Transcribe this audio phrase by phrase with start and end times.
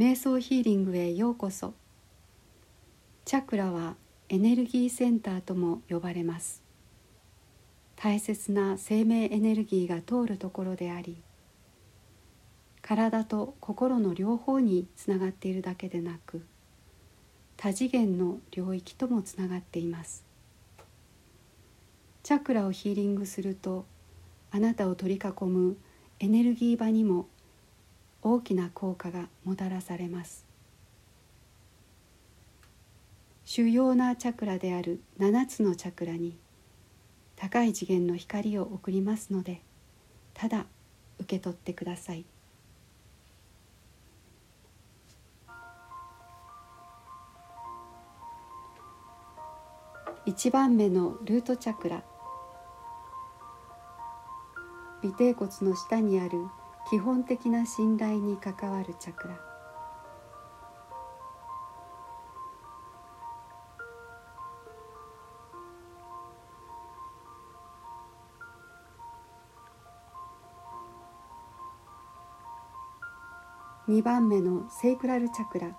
[0.00, 1.74] 瞑想ヒーリングへようこそ。
[3.26, 3.96] チャクラは
[4.30, 6.62] エネルギーセンターとも呼ばれます。
[7.96, 11.20] 大切な生命エネルギーが通るところであり
[12.80, 16.46] 体と心の両方につながっているだけでなく
[17.58, 20.24] 多次元の領域ともつながっています。
[22.22, 23.84] チャクラをヒーリングすると
[24.50, 25.76] あなたを取り囲む
[26.20, 27.26] エネルギー場にも
[28.22, 30.46] 大きな効果がもたらされます。
[33.44, 36.36] 主要なチャクラである7つのチャクラに
[37.34, 39.60] 高い次元の光を送りますので
[40.34, 40.66] ただ
[41.18, 42.24] 受け取ってください。
[50.26, 52.04] 1番目のルートチャクラ
[55.02, 56.38] 尾てい骨の下にある
[56.88, 59.50] 基本的な信頼に関わるチャクラ。
[73.88, 75.76] 2番目のセイクラルチャクラ。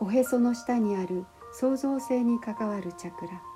[0.00, 3.51] おへその下にある創造性に関わるチャクラ。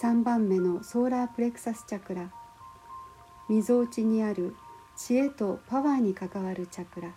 [0.00, 2.30] 3番目のソーラープレクサスチャクラ。
[3.48, 4.54] みぞおちにある
[4.96, 7.08] 知恵とパワーに関わるチャクラ。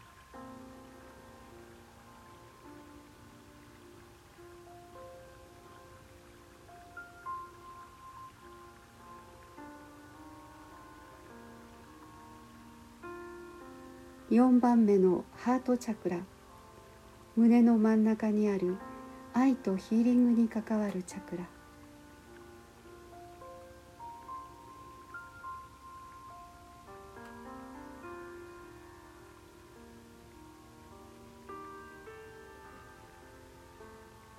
[14.31, 16.17] 4番目のハートチャクラ。
[17.35, 18.77] 胸の真ん中にある
[19.35, 21.60] 愛とヒーリングに関わるチャクラ。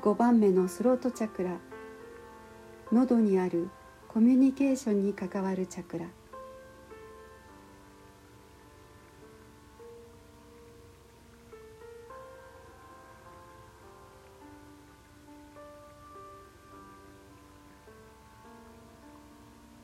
[0.03, 1.59] 5番目のスロートチャクラ。
[2.91, 3.71] 喉にある
[4.09, 6.07] コミュニケーションに関わるチャクラ。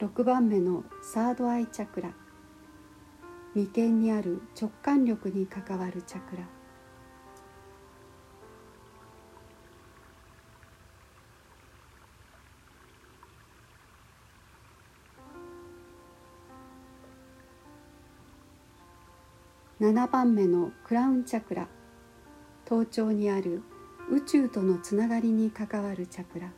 [0.00, 2.10] 6番目のサードアイチャクラ。
[3.54, 6.57] 眉間にある直感力に関わるチャクラ。
[19.80, 21.68] 7番目のクラウンチャクラ。
[22.64, 23.62] 頭頂にある
[24.10, 26.50] 宇宙とのつながりに関わるチャクラ。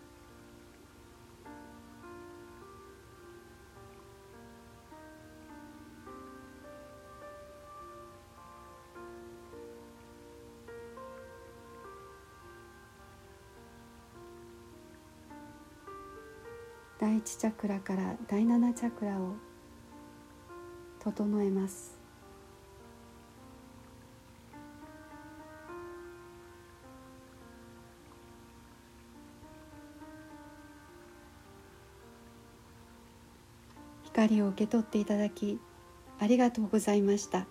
[16.98, 19.34] 第一チャクラから第七チャクラを
[21.00, 21.99] 整えます。
[34.20, 35.58] 光を受け取っていただき
[36.18, 37.46] ありがとうございました。